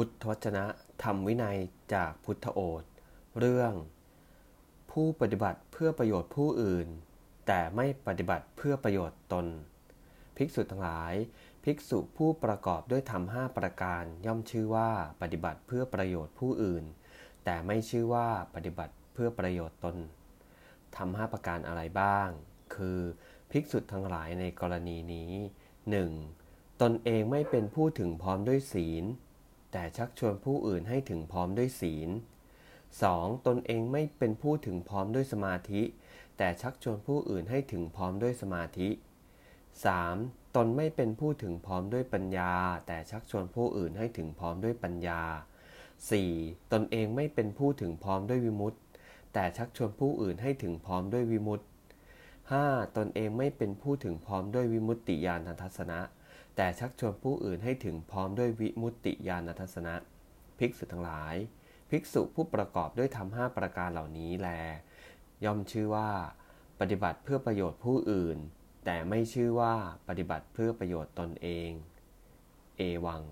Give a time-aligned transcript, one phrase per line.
[0.00, 0.64] พุทธวจนะ
[1.02, 1.58] ธรรมวินัย
[1.94, 2.84] จากพุทธโอษ
[3.38, 3.72] เรื่อง
[4.90, 6.88] ผู้ปฏิบัติเพื่อประโยชน์ผู้อื่น
[7.46, 9.46] แต่ไม่ปฏิบัติเพื่อประโยชน์ตน
[10.36, 11.14] ภิกษุทั้งหลาย
[11.64, 14.90] ภิกษุผู้ประกอบด้วยธรรมห้าประการย่อมชื่อว่า
[15.22, 16.84] ปฏิบัติเพื่อประโยชน์ผู้อื่น
[17.44, 19.96] แต่ไม่ชื่อว่าปฏิบัติเพื่อประโยชน์ตน
[20.96, 22.28] ทำห้าประการอะไรบ้าง
[22.74, 22.98] คือ
[23.50, 25.32] ภิกษุทั้งหลายในกรณีนี้
[26.06, 26.82] 1.
[26.82, 29.06] ตนเองไม่เป็นผู้ถึงพร้อมด้วยศีล
[29.72, 32.10] แต่ชักชวนผู้อื่นให้ถึงพร้อมด้วยศีล
[32.78, 33.46] 2.
[33.46, 35.82] ตนเองไม่เป็นผู้ถึงพร้อมด้วยสมาธิ
[36.36, 38.88] แต่ชักชวนผู้อื่นให้ถึงพร้อมด้วยสมาธิ
[39.92, 40.56] 3.
[40.56, 42.52] ตนไม่เป็นผู้ถึงพร้อมด้วยปัญญา
[42.86, 45.20] แต่ชักชวนผู้อื่นให้ถึงพร้อมด้วยปัญญา
[45.96, 46.72] 4.
[46.72, 48.78] ตนเองไม่เป็นผู้ถึงพร้อมด้วยวิมุตติ
[49.32, 51.64] แต่ชักชวนผู้อื่นให้ถึงพร้อมด้วยวิมุตติ
[52.30, 52.96] 5.
[52.96, 56.00] ตนเองไม่เป็นผู้ถึงพร้อมด้วยวิมุตติญาณทัศนะ
[56.60, 59.94] แต่ชักชวนผู้อื่นให้ถึงพร้อมด้วยวิมุตติญาณทัศนะ
[60.58, 61.34] ภิกษุทั้งหลาย
[61.90, 64.48] ภิกษุผู้ประกอบด้วยธรรมห้าประการเหล่านี้แล
[65.44, 66.10] ย่อมชื่อว่า
[66.80, 68.38] ปฏิบัติเพื่อประโยชน์ผู้อื่น
[68.84, 69.74] แต่ไม่ชื่อว่า
[70.08, 71.70] ปฏิบัติเพื่อประโยชน์ตนเอง
[72.76, 73.22] เอวัง